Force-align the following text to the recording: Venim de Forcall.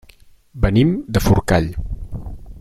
Venim 0.63 0.95
de 1.19 1.23
Forcall. 1.27 1.71